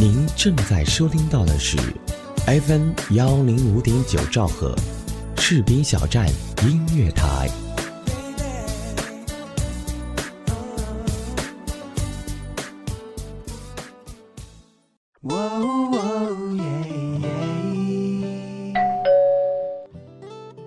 [0.00, 1.76] 您正在收听到的是
[2.46, 4.74] FM 幺零五点九兆赫，
[5.36, 6.26] 赤兵小站
[6.62, 7.50] 音乐台。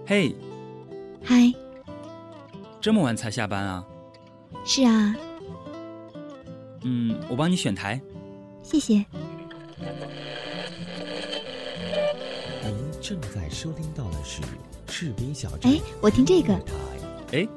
[0.05, 0.36] 嘿，
[1.23, 1.52] 嗨，
[2.79, 3.84] 这么晚才下班啊？
[4.63, 5.15] 是啊，
[6.84, 8.00] 嗯，我帮你选台。
[8.61, 9.04] 谢谢。
[13.14, 14.42] 正在收听到的是
[14.88, 15.72] 士兵小站。
[15.72, 16.52] 哎，我听这个。
[17.32, 17.48] 哎，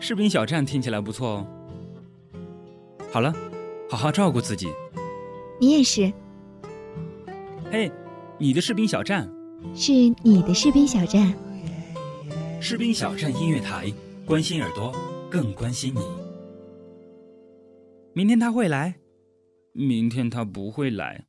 [0.00, 1.46] 士兵小站听起来不错哦。
[3.10, 3.30] 好了，
[3.90, 4.68] 好好照顾自己。
[5.60, 6.10] 你也是。
[7.70, 7.92] 嘿，
[8.38, 9.30] 你的士兵小站。
[9.74, 11.34] 是你的士兵小站。
[12.58, 13.92] 士兵小站音乐台，
[14.24, 14.94] 关心耳朵，
[15.30, 16.00] 更关心你。
[18.14, 18.94] 明天他会来，
[19.72, 21.26] 明天他不会来。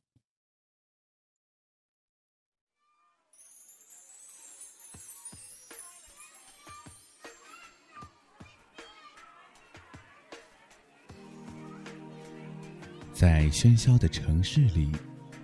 [13.14, 14.90] 在喧嚣的城市里，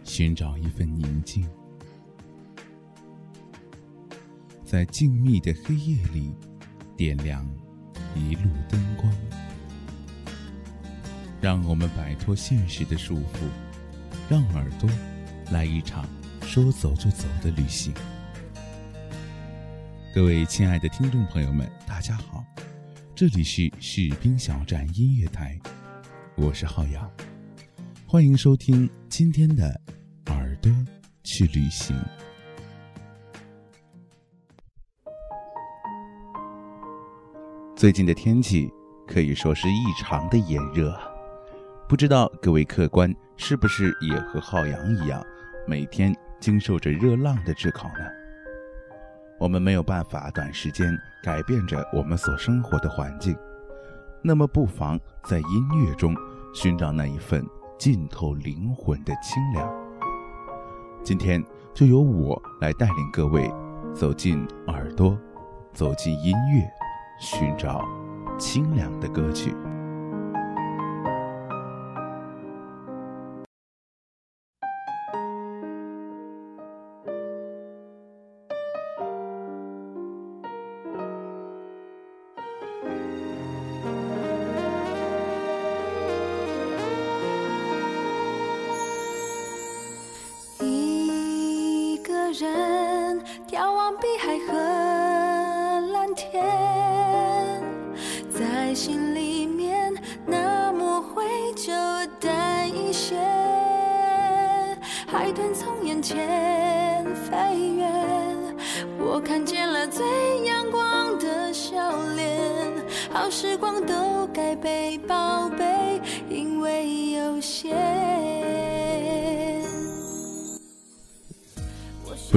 [0.03, 1.45] 寻找一份宁静；
[4.65, 6.35] 在静谧的黑夜里，
[6.97, 7.49] 点亮
[8.17, 9.09] 一路灯光。
[11.41, 13.49] 让我们摆脱现实的束缚，
[14.29, 14.91] 让耳朵
[15.53, 16.05] 来一场
[16.43, 17.95] 说走就走的旅行。
[20.13, 22.45] 各位亲爱的听众朋友们，大家好，
[23.15, 25.57] 这里是士兵小站音乐台，
[26.35, 27.09] 我是浩洋。
[28.13, 29.81] 欢迎收听今天的
[30.33, 30.69] 《耳朵
[31.23, 31.97] 去旅行》。
[37.77, 38.69] 最近的天气
[39.07, 40.93] 可以说是异常的炎热，
[41.89, 45.25] 不知道各位客官是不是也和浩洋一样，
[45.65, 48.05] 每天经受着热浪的炙烤呢？
[49.39, 53.39] 我们没有办法短时间改变着我们所生活的环境，
[54.21, 56.13] 那么不妨在音乐中
[56.53, 57.47] 寻找那一份。
[57.81, 59.67] 浸透灵魂的清凉。
[61.03, 61.43] 今天
[61.73, 63.51] 就由我来带领各位
[63.95, 65.17] 走进耳朵，
[65.73, 66.71] 走进音乐，
[67.19, 67.83] 寻找
[68.39, 69.57] 清凉的歌曲。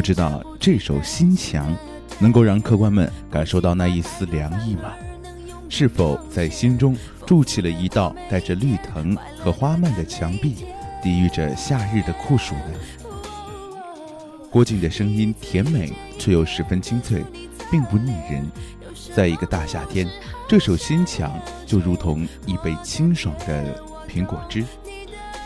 [0.04, 1.72] 知道这首《心墙》
[2.20, 4.92] 能够让客官们感受到那一丝凉意吗？
[5.70, 6.94] 是否在心中
[7.26, 10.66] 筑起了一道带着绿藤和花蔓的墙壁，
[11.02, 13.72] 抵御着夏日的酷暑呢？
[14.52, 17.24] 郭靖的声音甜美却又十分清脆，
[17.72, 18.46] 并不腻人。
[19.16, 20.06] 在一个大夏天，
[20.50, 21.32] 这首《心墙》
[21.66, 24.66] 就如同一杯清爽的苹果汁，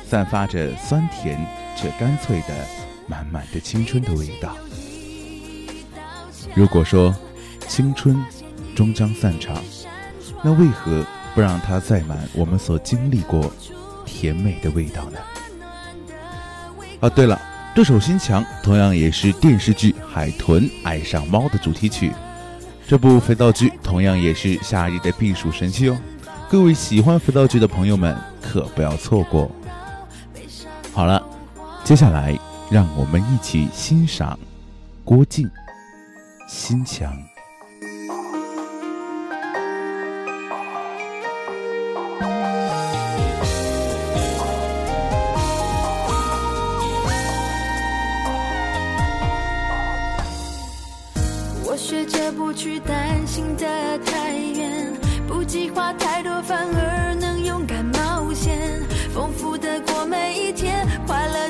[0.04, 1.40] 散发着酸甜
[1.78, 2.77] 却干脆的。
[3.08, 4.56] 满满的青春的味道。
[6.54, 7.16] 如果说
[7.68, 8.18] 青春
[8.76, 9.62] 终将散场，
[10.44, 13.52] 那为何不让它载满我们所经历过
[14.06, 15.20] 甜美的味道呢？
[17.00, 17.40] 啊，对了，
[17.76, 22.12] 这首《心墙》同样也是电视剧《海豚爱上猫》的主题曲。
[22.88, 25.98] 这部肥皂剧同样也是夏日的避暑神器哦。
[26.50, 29.52] 各位喜欢肥皂剧的朋友们可不要错过。
[30.94, 31.22] 好了，
[31.84, 32.40] 接下来。
[32.70, 34.38] 让我们一起欣赏
[35.06, 35.48] 郭靖
[36.50, 37.14] 《心墙》。
[51.64, 53.66] 我学着不去担心的
[54.00, 54.94] 太远，
[55.26, 58.82] 不计划太多，反而能勇敢冒险，
[59.14, 61.50] 丰富的过每一天，快乐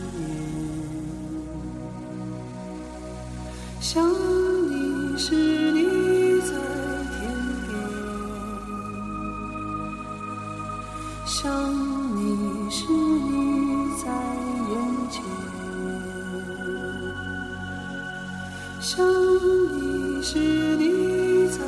[18.81, 21.59] 想你时，你在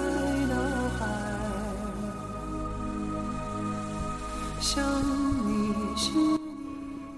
[0.50, 0.56] 脑
[0.98, 1.06] 海；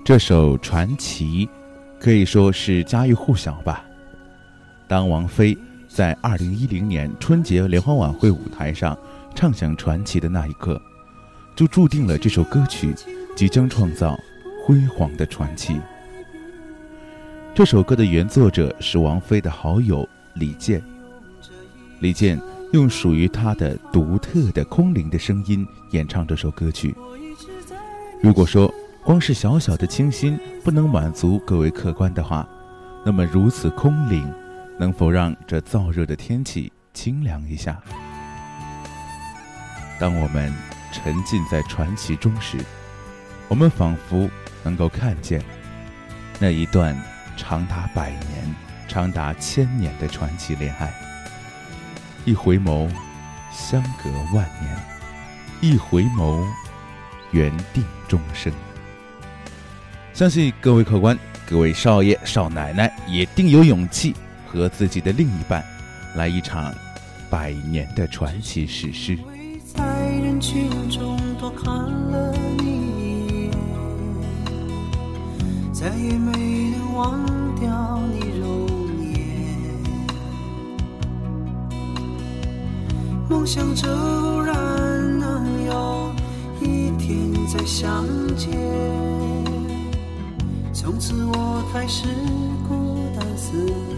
[0.04, 1.48] 这首《传奇》
[1.98, 3.86] 可以说是家喻户晓吧。
[4.86, 5.58] 当王菲
[5.88, 8.98] 在二零一零年春节联欢晚会舞台上
[9.34, 10.78] 唱响《传奇》的那一刻，
[11.56, 12.94] 就注定了这首歌曲
[13.34, 14.20] 即将创造
[14.66, 15.80] 辉煌的传奇。
[17.56, 20.84] 这首歌的原作者是王菲的好友李健，
[22.02, 22.38] 李健
[22.74, 26.94] 用属于他的独特的空灵的声音演唱这首歌曲。
[28.22, 28.70] 如果说
[29.06, 32.46] 光是小小的清新不能满足各位客官的话，
[33.06, 34.30] 那么如此空灵。
[34.78, 37.82] 能否让这燥热的天气清凉一下？
[39.98, 40.54] 当我们
[40.92, 42.58] 沉浸在传奇中时，
[43.48, 44.30] 我们仿佛
[44.62, 45.42] 能够看见
[46.38, 46.94] 那一段
[47.38, 48.56] 长达百年、
[48.88, 50.94] 长达千年的传奇恋爱。
[52.26, 52.90] 一回眸，
[53.52, 54.76] 相隔万年；
[55.62, 56.46] 一回眸，
[57.32, 58.52] 缘定终生。
[60.14, 61.18] 相信各位客官、
[61.50, 64.16] 各位少爷少奶奶也定有勇气。
[64.48, 65.62] 和自己的另一半，
[66.16, 66.74] 来一场
[67.30, 69.20] 百年的传奇史诗。
[69.66, 72.64] 在人群中多看了你
[72.98, 73.52] 一眼，
[75.74, 76.65] 再也没能
[76.96, 77.20] 忘
[77.60, 78.66] 掉你容
[79.14, 79.16] 颜。
[83.30, 84.56] 梦想着偶然
[85.20, 86.10] 能有
[86.62, 88.06] 一天再相
[88.38, 88.50] 见，
[90.74, 92.08] 从此我开始
[92.68, 93.95] 孤单思念。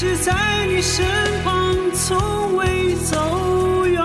[0.00, 0.32] 直在
[0.68, 1.04] 你身
[1.42, 4.00] 旁，从未走远。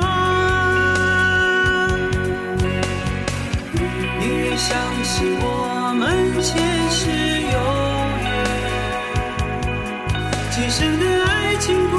[4.20, 7.58] 宁愿相信我们前世有
[8.24, 8.28] 缘，
[10.50, 11.96] 今生的爱情故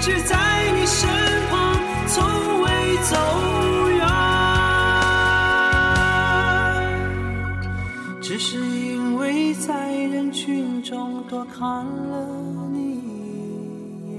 [0.00, 1.08] 直在你身
[1.50, 1.76] 旁，
[2.08, 3.16] 从未走
[3.90, 4.08] 远。
[8.22, 12.26] 只是因为在人群中多看了
[12.72, 14.16] 你一眼。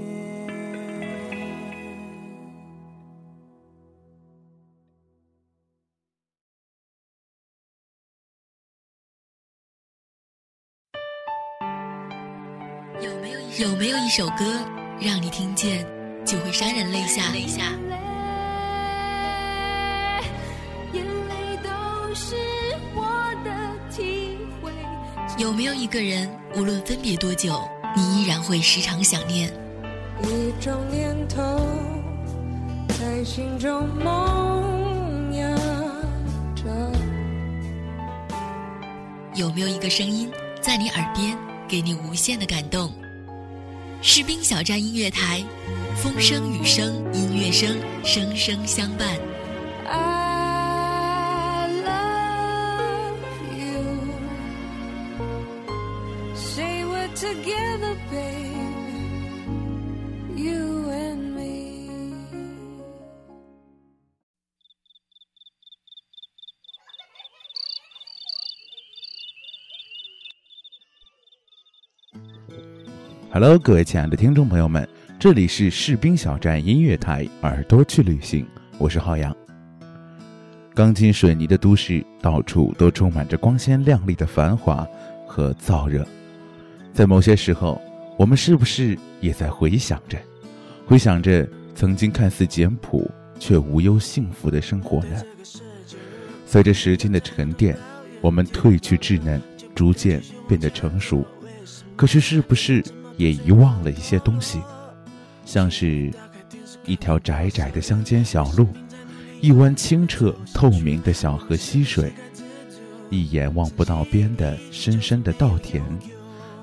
[13.02, 14.46] 有没有有没有一首歌
[15.04, 15.84] 让你听见
[16.24, 17.32] 就会潸然泪下？
[17.32, 17.74] 泪下。
[20.94, 22.36] 眼泪都是
[22.94, 23.52] 我的
[23.90, 24.72] 体会。
[25.40, 29.52] 有没有一个人，无论分别多久，你依然会时常想念？
[30.22, 31.42] 一种念头
[32.90, 35.58] 在心中萌芽
[36.54, 36.92] 着。
[39.34, 40.30] 有没有一个声音
[40.62, 41.36] 在你耳边，
[41.68, 42.94] 给你无限的感动？
[44.04, 45.44] 士兵小站音乐台，
[45.96, 50.31] 风声雨声音乐声，声声相伴。
[73.34, 74.86] Hello，各位亲爱的听众朋友们，
[75.18, 78.46] 这里是士兵小站音乐台，耳朵去旅行，
[78.78, 79.34] 我是浩洋。
[80.76, 84.86] 钢筋水泥的都市，到处都充满着光鲜亮丽的繁华
[85.26, 86.06] 和燥热。
[86.92, 87.82] 在某些时候，
[88.18, 90.18] 我们是不是也在回想着，
[90.86, 93.10] 回想着曾经看似简朴
[93.40, 95.24] 却无忧幸福的生活呢？
[96.46, 97.78] 随着时间的沉淀，
[98.20, 99.42] 我们褪去稚嫩，
[99.74, 101.26] 逐渐变得成熟。
[101.96, 102.84] 可是，是不是
[103.22, 104.60] 也遗忘了一些东西？
[105.46, 106.12] 像是，
[106.86, 108.68] 一条窄窄的乡间小路，
[109.40, 112.12] 一湾清澈透明的小河溪水，
[113.12, 115.84] 一眼望不到边的深深的稻田，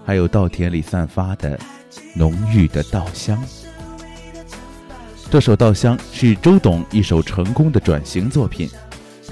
[0.04, 1.56] 还有稻田里散发的
[2.16, 3.40] 浓郁的稻香。
[5.30, 8.68] 这首《稻香》是周董一首成功的转型作品，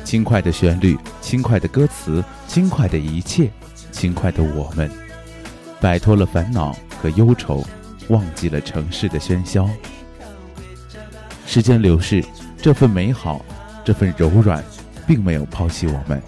[0.04, 3.50] 轻快的旋律，轻快的歌词，轻快的一切，
[3.90, 4.88] 轻快的我们。
[5.80, 7.64] 摆脱了烦恼和忧愁，
[8.08, 9.68] 忘记了城市的喧嚣。
[11.46, 12.24] 时间流逝，
[12.58, 13.44] 这份美好，
[13.84, 14.62] 这份柔软，
[15.06, 16.20] 并没有抛弃我们，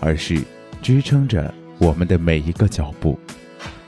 [0.00, 0.42] 而是
[0.82, 3.18] 支撑着我们的每一个脚步，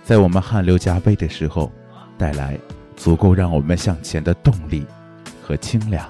[0.04, 1.72] 在我们汗流浃背的时候，
[2.16, 2.58] 带来
[2.96, 4.86] 足够让我们向前的动力
[5.42, 6.08] 和清凉。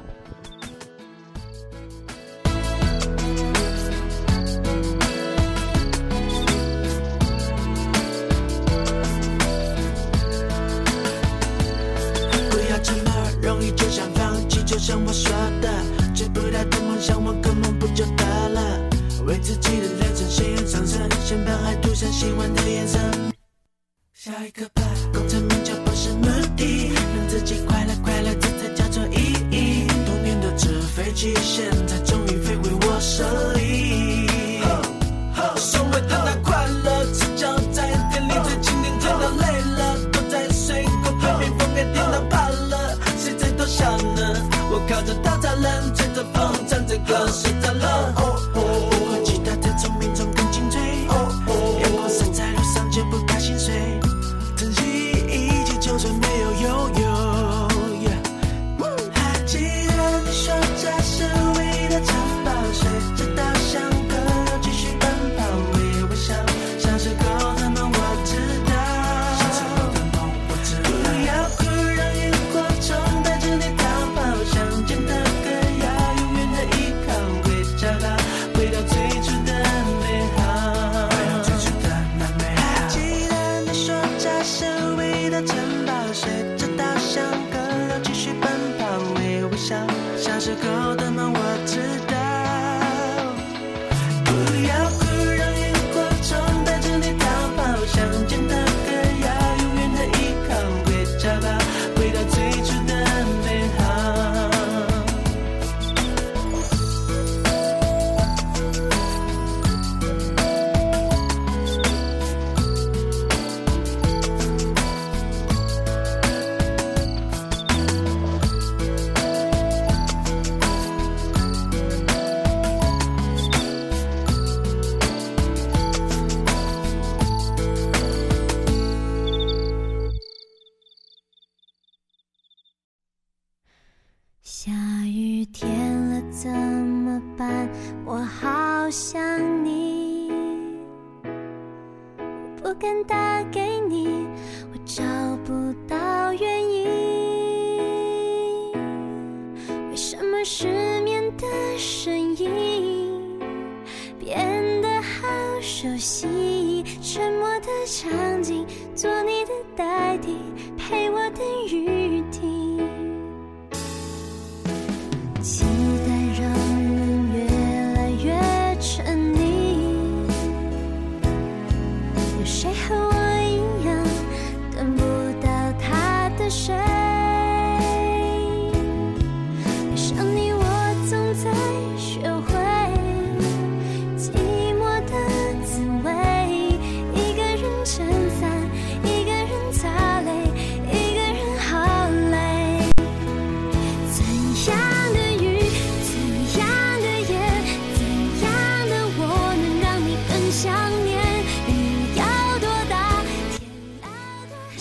[14.89, 15.31] 像我说
[15.61, 15.69] 的，
[16.15, 18.81] 追不到的梦想，我根本不就得了？
[19.27, 22.63] 为自己的人生鲜艳上色，先把爱涂上喜欢的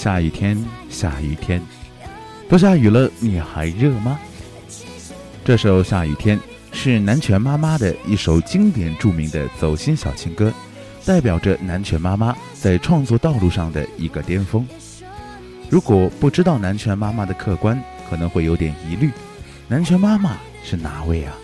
[0.07, 0.57] 下雨天，
[0.89, 1.61] 下雨天，
[2.47, 4.17] 都下雨了，你还热吗？
[5.43, 6.39] 这首《下雨天》
[6.71, 10.49] 是南拳妈妈的一首经典著名的走心小情歌，
[11.05, 14.65] 代表着南拳妈妈在创作道路上的一个巅峰。
[15.69, 17.77] 如果不知道南拳妈妈的客观，
[18.09, 19.11] 可能会有点疑虑：
[19.67, 21.35] 南拳妈妈是哪位啊？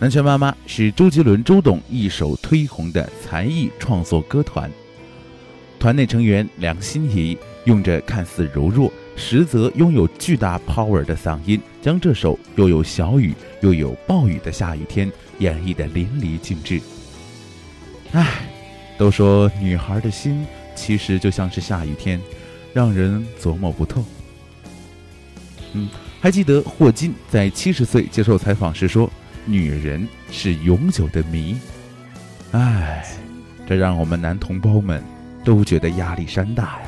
[0.00, 4.68] 南拳妈妈是周杰伦、周董一手推红的才艺创作歌团。
[5.84, 16.80] 团内成员梁心颐用着看似柔弱，实则拥有巨大 power 的嗓音，将这首又有小雨又有暴雨的下雨天演绎得淋漓尽致。
[18.12, 18.46] 唉，
[18.96, 22.18] 都说女孩的心其实就像是下雨天，
[22.72, 24.02] 让人琢磨不透。
[25.74, 25.86] 嗯，
[26.18, 29.12] 还记得霍金在七十岁接受采访时说
[29.44, 31.54] ：“女人是永久的谜。”
[32.52, 33.04] 唉，
[33.68, 35.04] 这让我们男同胞们。
[35.44, 36.86] 都觉得压力山大呀，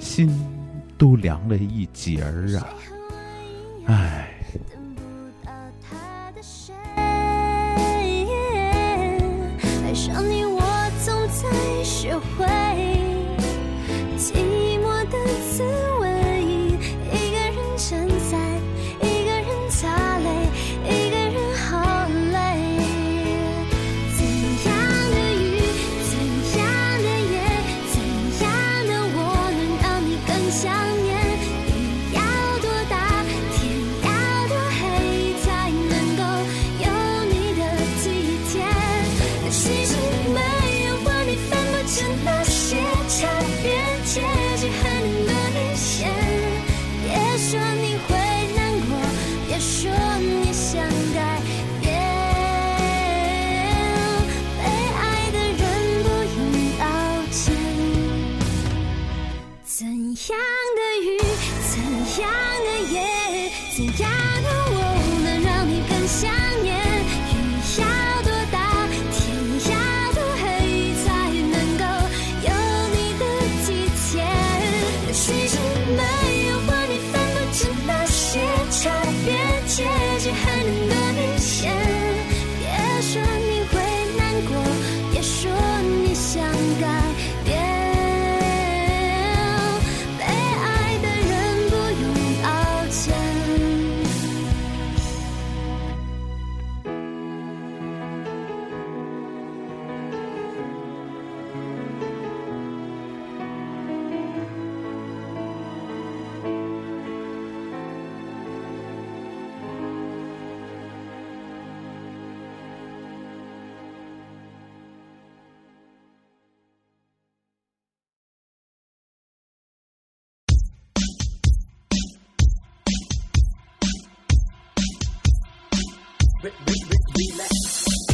[0.00, 0.28] 心
[0.98, 2.66] 都凉了一截儿啊！
[3.86, 4.30] 唉。
[9.94, 10.60] 上你，我
[11.04, 12.44] 总在学会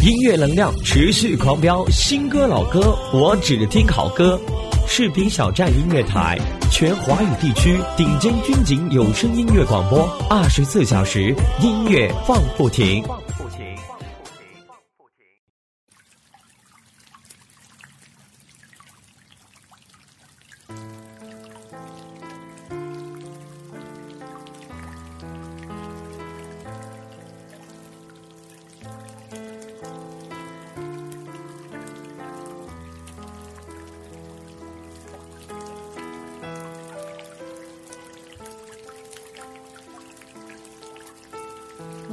[0.02, 4.40] 音乐能量持续狂飙，新歌老歌我只听好歌。
[4.88, 6.38] 视频小站音乐台，
[6.70, 13.04] 全华语地区顶尖军警有声音乐广播，二十四小时音乐放不停。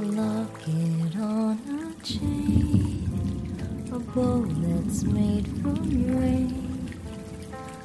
[0.00, 6.88] Lock it on a chain, a bow that's made from rain.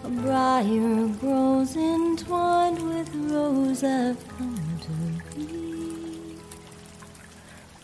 [0.04, 6.38] A briar grows entwined with rose I've come to be.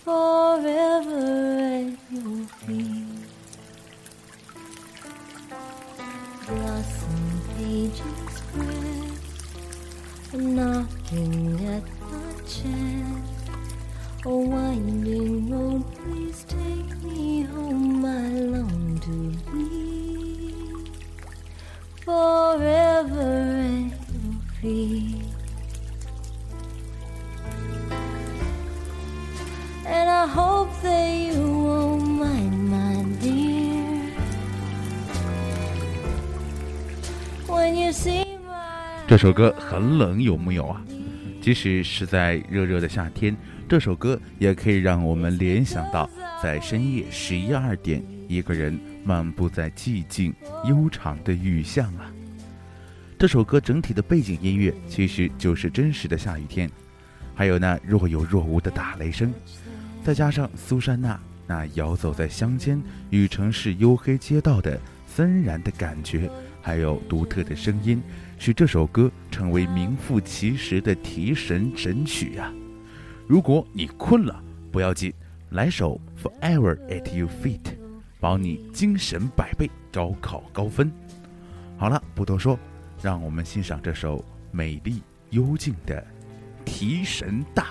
[0.03, 1.68] Forever
[39.07, 40.81] 这首歌很冷，有木有啊？
[41.41, 43.35] 即使是在热热的夏天，
[43.67, 46.09] 这首歌也可以让我们联想到
[46.41, 50.33] 在深夜十一二点，一个人漫步在寂静
[50.65, 52.11] 悠长的雨巷啊。
[53.17, 56.69] 这首歌整体的背景音乐其实就是真实的下雨天，
[57.33, 59.33] 还有那若有若无的打雷声，
[60.03, 66.29] 再加上苏珊娜那游走在乡间与城市黝黑街道的森然的感觉，
[66.61, 68.01] 还有独特的声音，
[68.37, 72.53] 使这首歌成为名副其实的提神神曲呀。
[73.27, 75.13] 如果你困了，不要紧，
[75.51, 77.61] 来首《Forever at Your Feet》，
[78.19, 80.91] 保你精神百倍，高考高分。
[81.77, 82.59] 好了，不多说，
[83.01, 86.05] 让我们欣赏这首美丽幽静的
[86.65, 87.67] 提神大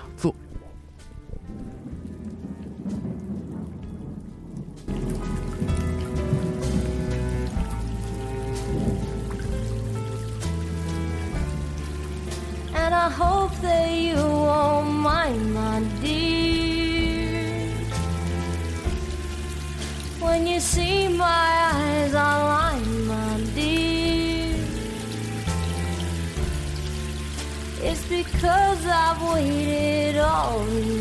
[28.41, 30.63] It's because I've waited all.
[30.63, 30.98] these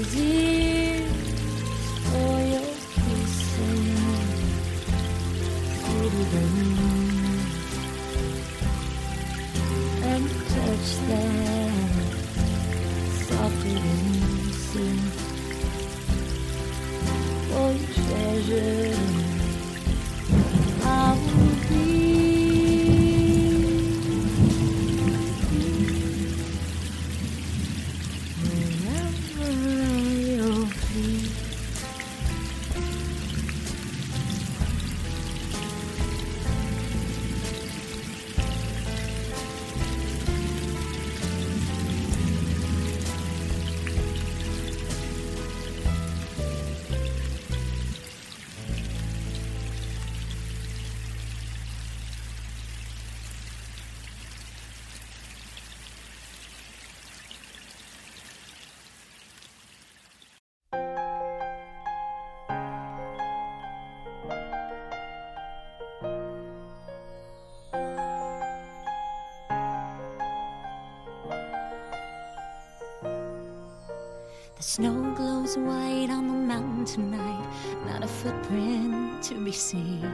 [74.59, 77.47] The snow glows white on the mountain tonight,
[77.87, 80.05] not a footprint to be seen.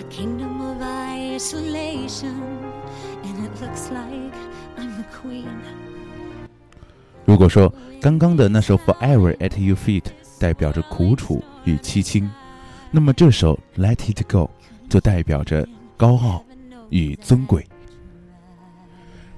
[0.00, 2.42] A kingdom of isolation,
[3.22, 4.34] and it looks like
[4.76, 5.60] I'm the queen.
[7.24, 10.02] 如果说刚刚的那首《Forever at Your Feet》
[10.40, 12.28] 代表着苦楚与凄清，
[12.90, 14.50] 那么这首《Let It Go》
[14.90, 15.64] 就代表着
[15.96, 16.44] 高傲
[16.90, 17.64] 与尊贵。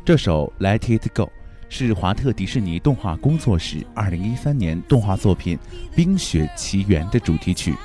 [0.02, 1.24] 这首《Let It Go》
[1.72, 5.56] 是华特迪士尼动画工作室2013年动画作品
[5.94, 7.76] 《冰雪奇缘》的主题曲，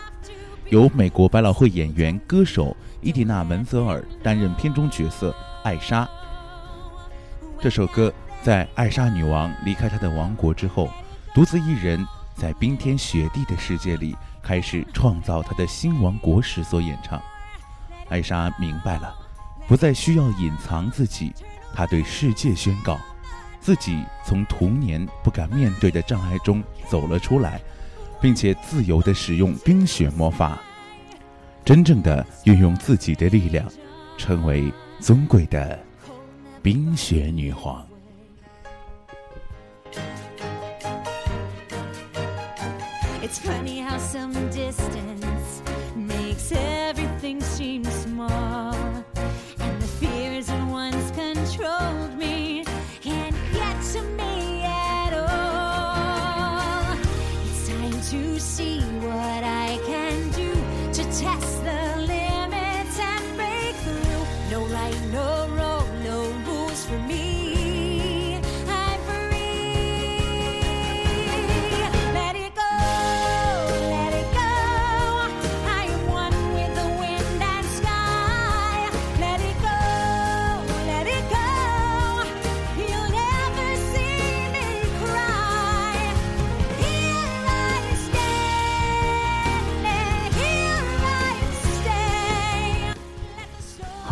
[0.70, 6.10] 由美国百老汇演员、歌手伊迪娜·门泽尔担任片中角色艾莎。
[7.62, 10.90] 这首歌在艾莎女王离开她的王国之后，
[11.36, 12.04] 独自一人
[12.36, 17.22] 在冰天雪地的世界里开始创造她的新王国时所演唱。
[18.10, 19.16] 艾莎明白了，
[19.68, 21.32] 不再需要隐藏自己，
[21.72, 23.00] 她对世界宣告，
[23.66, 27.60] 自己从童年不敢面对的障碍中走了出来，
[28.22, 30.62] 并且自由地使用冰雪魔法，
[31.64, 33.66] 真正的运用自己的力量，
[34.20, 35.80] 成为尊贵的
[36.62, 37.84] 冰雪女皇。
[43.24, 45.35] It's funny how some distance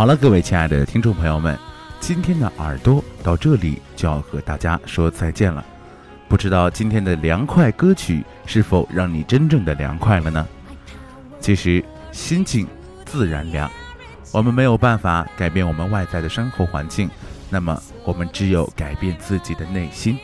[0.03, 1.57] 好了，各位亲爱的听众朋友们，
[2.01, 5.63] 今天的耳朵到这里就要和大家说再见了。
[6.27, 10.45] 不知道今天的凉快歌曲是否让你真正的凉快了呢？
[11.39, 12.67] 其实心静
[13.05, 13.71] 自然凉，
[14.33, 17.09] 我们没有办法改变我们外在的生活环境，
[17.49, 20.19] 那么我们只有改变自己的内心。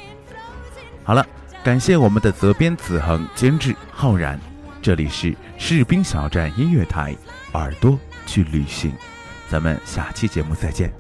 [1.06, 1.26] 好了，
[1.64, 4.38] 感谢我们的责编子恒、监制浩然，
[4.82, 7.16] 这里是士兵小站音乐台，
[7.54, 8.92] 耳朵去旅行，
[9.50, 10.94] 咱们下期节目再见。